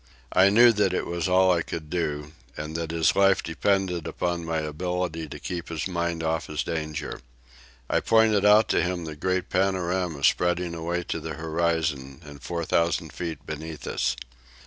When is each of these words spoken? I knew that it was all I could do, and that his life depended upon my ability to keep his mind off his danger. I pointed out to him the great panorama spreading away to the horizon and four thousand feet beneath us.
I 0.33 0.49
knew 0.49 0.71
that 0.73 0.95
it 0.95 1.05
was 1.05 1.29
all 1.29 1.51
I 1.51 1.61
could 1.61 1.91
do, 1.91 2.31
and 2.57 2.75
that 2.75 2.89
his 2.89 3.15
life 3.15 3.43
depended 3.43 4.07
upon 4.07 4.43
my 4.43 4.57
ability 4.57 5.27
to 5.27 5.39
keep 5.39 5.69
his 5.69 5.87
mind 5.87 6.23
off 6.23 6.47
his 6.47 6.63
danger. 6.63 7.21
I 7.87 7.99
pointed 7.99 8.43
out 8.43 8.67
to 8.69 8.81
him 8.81 9.05
the 9.05 9.15
great 9.15 9.51
panorama 9.51 10.23
spreading 10.23 10.73
away 10.73 11.03
to 11.03 11.19
the 11.19 11.35
horizon 11.35 12.19
and 12.25 12.41
four 12.41 12.65
thousand 12.65 13.13
feet 13.13 13.45
beneath 13.45 13.85
us. 13.85 14.15